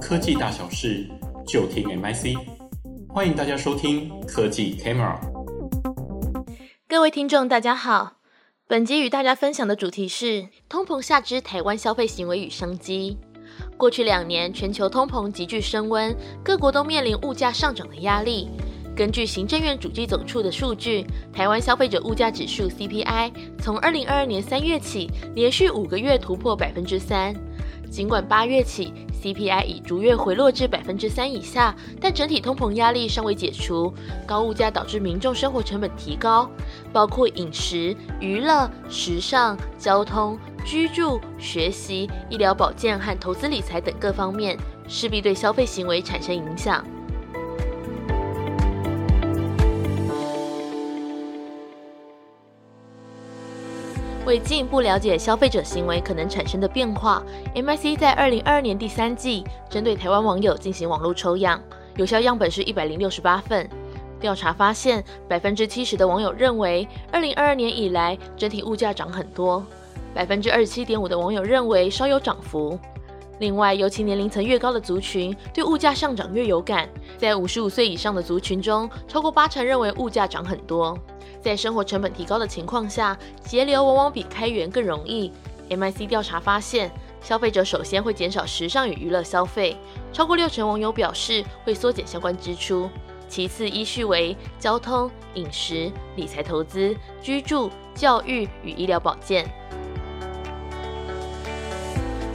[0.00, 1.08] 科技大小事，
[1.46, 2.36] 就听 MIC。
[3.08, 5.18] 欢迎大家收听科技 Camera。
[6.88, 8.18] 各位听众，大家好。
[8.66, 13.18] 本集与大家分享的主题是通膨下之台湾消费行为与商机。
[13.76, 16.14] 过去两年，全球通膨急剧升温，
[16.44, 18.48] 各国都面临物价上涨的压力。
[18.94, 27.34] 根据行政院主计总处的数据，台湾消费者物价指数 CPI 从二零二二年三月起连续五个月突破百分之三。
[27.92, 28.90] 尽管八月起
[29.22, 33.92] CPI 已逐月回落至百分之三以下，但整体通膨压力尚未解除。
[34.26, 36.50] 高物价导致民众生活成本提高，
[36.90, 44.56] 包括饮食、娱乐、时尚、交通、居住、学习、医疗保健和投资理财等各方面，
[44.88, 46.82] 势必对消费行为产生影响。
[54.24, 57.22] 为进一步了解消费者行为可能产生的变化
[57.56, 61.60] ，MIC 在二零二二年第三季针对台湾网友进行网络抽样，
[61.96, 63.68] 有效样本是一百零六十八份。
[64.20, 69.66] 调查发现，百分之七十的网友认为，二零二二年以来整体物价涨很多，
[70.14, 72.78] 百分之二十七点五的网友认为稍有涨幅。
[73.40, 76.88] 另外，尤其年龄层越高的族群，对物价上涨越有感。
[77.18, 80.96] 在五十五岁以上的族群中，超过八成认为物价涨很多。
[81.42, 85.32] 在生活成本提高的情况下，节流往往比开源更容易。
[85.68, 86.90] MIC 调查发现，
[87.20, 89.76] 消费者首先会减少时尚与娱乐消费，
[90.12, 92.88] 超过六成网友表示会缩减相关支出。
[93.28, 99.50] 其次依序为交通、饮食、理财投资、居住、教育与医疗保健。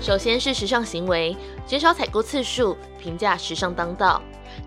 [0.00, 4.22] 首先是时尚行为，减少采购次数，平价时尚当道。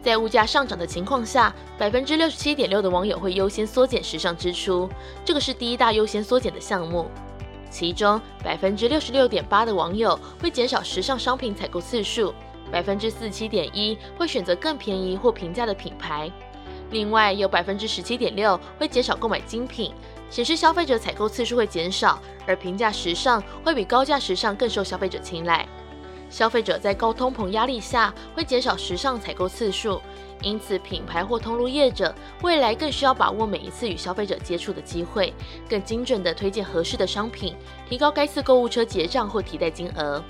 [0.08, 4.90] 在物价上涨的情况下，百分之六十七点六的网友会优先缩减时尚支出，
[5.26, 7.12] 这个是第一大优先缩减的项目。
[7.70, 12.34] 其中，百分之六十六点八的网友会减少时尚商品采购次数，
[12.72, 16.32] 百分之四十七点一会选择更便宜或平价的品牌。
[16.92, 19.94] 另外，有百分之十七点六会减少购买精品。
[20.30, 25.68] 显示消费者采购次数会减少，而平价时尚会比高价时尚更受消费者青睐。
[26.30, 30.02] 消费者在高通膨压力下会减少时尚采购次数，
[30.42, 35.34] 因此品牌或通路业者未来更需要把握每一次与消费者接触的机会，
[35.70, 37.56] 更精准地推荐合适的商品，
[37.90, 40.24] 提高该次购物车结账或提袋金额。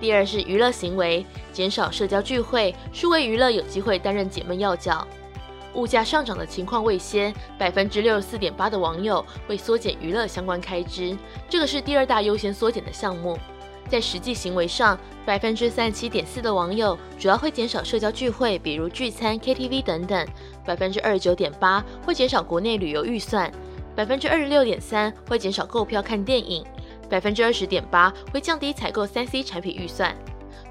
[0.00, 5.06] 第二是娱乐行为，减少社交聚会，数位娱乐有机会担任解闷要角。
[5.74, 11.16] 物价上涨的情况未歇，百分之六十四点八的网友会缩减娱乐相关开支，
[11.48, 13.38] 这个是第二大优先缩减的项目。
[13.88, 20.26] 在实际行为上，百分之三十七点四的网友主要会减少社交聚会，比如聚餐、KTV 等等；
[20.66, 23.48] 百分之二十九点八会减少国内旅游预算；
[23.94, 26.64] 百分之二十六点三会减少购票看电影；
[27.08, 30.12] 百分之二十点八会降低采购三 C 产品预算。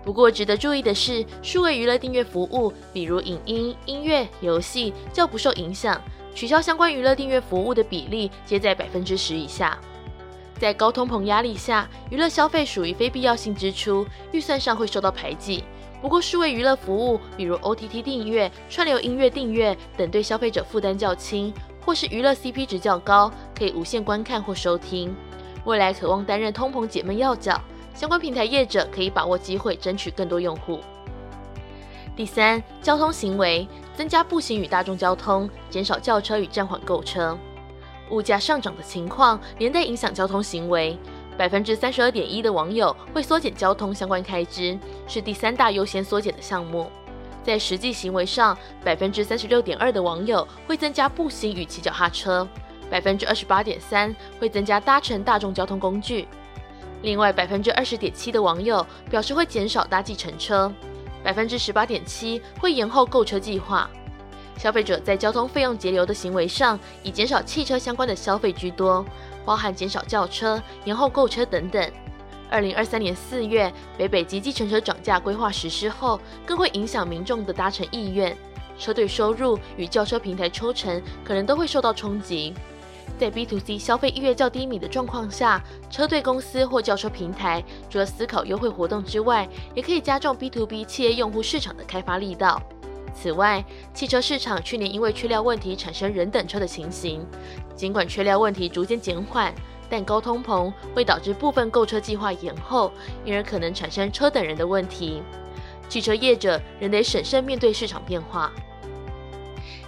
[0.03, 6.01] 不过，值得注意的是，数位娱乐订阅服务，比如影音、音乐、游戏，较不受影响。
[6.33, 9.77] 取消相关娱乐订阅服务的比例皆在百分之十以下。
[10.61, 15.63] 在高通膨压力下，娱乐消费属于非必要性支出，预算上会受到排挤。
[16.03, 21.51] 不过，数位娱乐服务，比如 OTT 订阅、串流音乐订阅等，对消费者负担较轻，
[21.83, 25.15] 或是娱乐 CP 值较高，可以无限观看或收听。
[25.65, 27.59] 未来渴望担任通膨解闷要角。
[27.95, 30.79] 相关平台业者可以把握机会，争取更多用户。
[32.15, 37.35] 第三，交通行为，增加步行与大众交通，减少轿车与暂缓购车。
[38.11, 40.97] 物价上涨的情况连带影响交通行为，
[41.37, 44.77] 百分之三十二点一的网友会缩减交通相关开支，
[45.07, 46.91] 是第三大优先缩减的项目。
[47.43, 52.47] 在实际行为上，百分之三十六点二的网友会增加步行与骑脚踏车，
[52.87, 56.27] 百分之二十八点三会增加搭乘大众交通工具。
[57.01, 60.71] 另外，百分之二十点七的网友表示会减少搭计程车，
[61.23, 63.89] 百分之十八点七会延后购车计划。
[64.57, 69.03] 消费者在交通费用节流的行为上，以减少汽车相关的消费居多，
[69.43, 71.91] 包含减少轿车、延后购车等等。
[72.49, 78.37] 二零二三年四月，北北基计程车涨价规划实施后，更会影响民众的搭乘意愿，
[78.77, 82.53] 车队收入与轿车平台抽成可能都会受到冲击。
[83.17, 92.61] 在 B to C 消费意愿较低迷的状况下，车队公司或轿车平台除了思考优惠活动之外，也可以加重 B to B 企业用户市场的开发力道。
[93.13, 93.63] 此外，
[93.93, 97.25] 汽车市场去年因为缺料问题产生人等车的情形，
[97.75, 99.53] 尽管缺料问题逐渐减缓，
[99.89, 102.91] 但高通膨会导致部分购车计划延后，
[103.25, 105.21] 因而可能产生车等人的问题。
[105.89, 108.51] 汽车业者仍得审慎面对市场变化。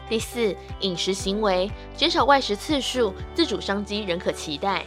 [0.09, 4.83] 第四，饮食行为，减少外食次数，自主商机仍可期待。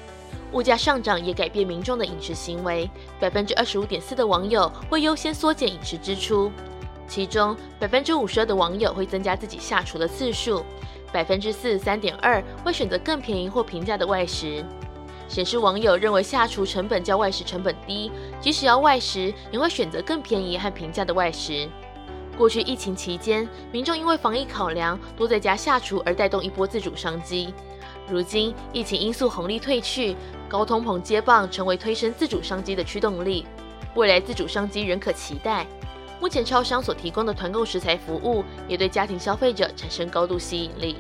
[0.53, 6.53] 物价上涨也改变民众的饮食行为，百分之二十五点四的网友会优先缩减饮食支出，
[7.09, 10.65] 其中百分之五十二的网友会增加自己下厨的次数，
[11.13, 14.65] 百分之四十三点二会选择更便宜或平价的外食。
[15.29, 21.69] 显示网友认为下厨成本较外食成本低，即使要外食，也会选择更便宜和平价的外食。
[22.37, 27.53] 过去疫情期间，民众因为防疫考量，多在家下厨而带动一波自主商机。
[28.09, 30.15] 如今疫情因素红利退去，
[30.49, 33.47] 高通膨接棒，成为推升自主商机的驱动力。
[33.95, 35.67] 未来自主商机仍可期待。
[36.21, 40.97] 目前超商所提供的团购食材服务，也对家庭消费者产生高度吸引力。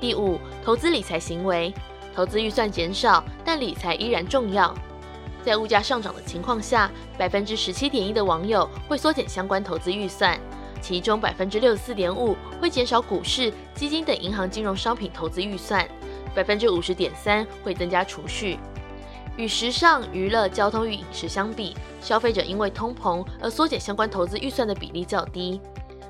[0.00, 1.72] 第五，投资理财行为，
[2.14, 4.74] 投资预算减少，但理财依然重要。
[5.42, 10.38] 在物价上涨的情况下，百分之十七点一的网友会缩减相关投资预算，
[10.80, 15.88] 其中百分之六十四点五会减少股市、基金等银行金融商品投资预算，
[16.34, 18.58] 百分之五十点三会增加储蓄。
[19.40, 25.58] 与时尚、娱乐、交通与饮食相比，消费者因为通膨而缩减相关投资预算的比例较低。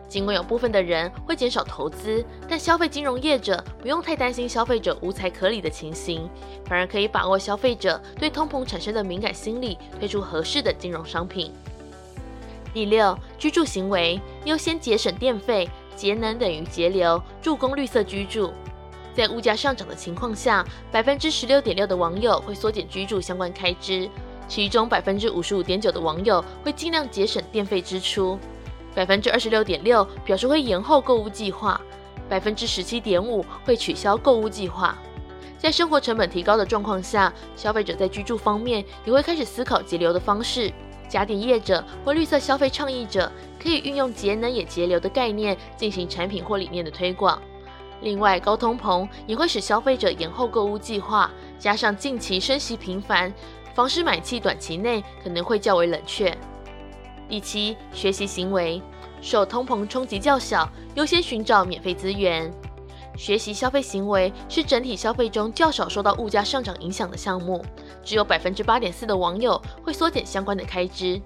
[0.08, 6.28] 尽管有部分的人会减少投资，但消费金融业者不用太担心消费者无财可理的情形，
[6.66, 11.52] 反而可以把握消费者对通膨产生的敏感心理，推出合适的金融商品。
[12.74, 18.52] 第六，居住行为优先节省电费，节能等于节流，助攻绿色居住。
[19.14, 24.08] 在物价上涨的情况下，百分之十六点六的网友会缩减居住相关开支，
[24.48, 28.38] 其中百分之五十五点九的网友会尽量节省电费支出。
[28.94, 31.80] 百分之二十六点六表示会延后购物计划，
[32.28, 34.98] 百分之十七点五会取消购物计划。
[35.58, 40.72] 在生活成本提高的状况下，消费者在居住方面也会开始思考节流的方式。
[41.08, 43.30] 家电业者或绿色消费倡议者
[43.60, 47.42] 可以运用节能也节流的概念进行产品或理念的推广。
[48.00, 53.32] 另外，高通膨也会使消费者延后购物计划，加上近期升息频繁，
[53.74, 56.36] 防使买气短期内可能会较为冷却。
[57.28, 58.80] 第七，学习行为
[59.20, 62.50] 受通膨冲击较小，优先寻找免费资源。
[63.16, 67.62] 学习消费行为是整体消费中较少受到物价上涨影响的项目，
[68.02, 71.20] 只有百分之八点四的网友会缩减相关的开支，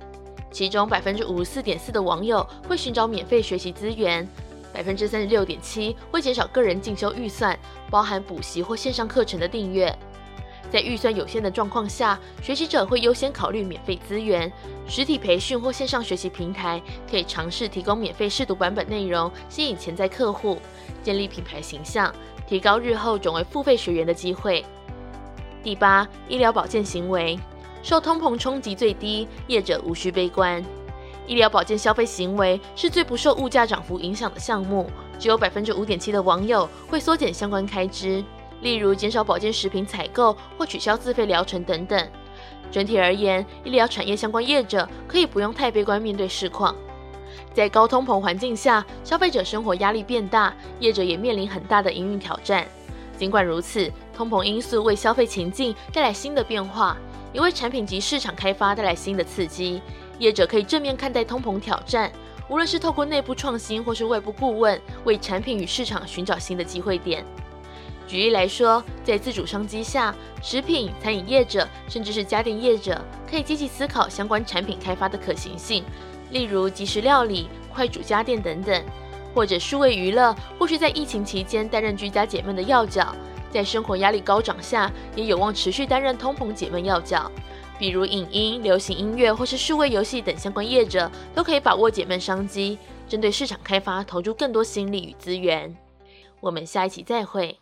[0.50, 4.28] 其中百分之五十四点四的网友会寻找免费学习资源，
[4.74, 7.56] 百分之三十六点七会减少个人进修预算，
[7.88, 9.96] 包含补习或线上课程的订阅。
[10.70, 14.52] 在预算有限的状况下，学习者会优先考虑免费资源、
[14.88, 20.58] 实体培训或线上学习平台，可以尝试提供免费试读版本内容，吸引潜在客户，
[21.04, 22.12] 建立品牌形象，
[22.44, 24.64] 提高日后转为付费学员的机会。
[25.62, 27.38] 第八，医疗保健行为
[27.80, 30.64] 受通膨冲击最低，业者无需悲观。
[31.26, 38.22] 医疗保健消费行为是最不受物价涨幅影响的项目，只有百分之五点七的网友会缩减相关开支。
[38.60, 42.08] 例如减少保健食品采购或取消自费疗程等等。
[42.70, 46.74] 整体而言，医疗产业相关业者可以不用太悲观面对市况。
[47.52, 52.66] 在高通膨环境下，消费者生活压力变大，业者也面临很大的营运挑战。
[53.16, 56.96] 尽管如此，通膨因素为消费情境带来新的变化，
[57.32, 59.80] 也为产品及市场开发带来新的刺激。
[60.18, 62.10] 业者可以正面看待通膨挑战，
[62.48, 67.24] 无论是透过内部创新或是外部顾问，为产品与市场寻找新的机会点。
[68.06, 75.82] 举例来说，在自主商机下，食品、餐饮业者甚至是家电业者可以积极思考相关产品开发的可行性，
[76.30, 78.84] 例如即食料理、快煮家电等等，
[79.34, 83.16] 或者数位娱乐，或是在疫情期间担任居家解闷的要角，
[83.50, 87.32] 在生活压力高涨下，也有望持续担任通膨解闷要角。
[87.78, 92.78] 比如影音、流行音乐或是数位游戏等相关业者，都可以把握解闷商机，
[93.08, 95.74] 针对市场开发投入更多心力与资源。
[96.40, 97.58] 我们下一期再会。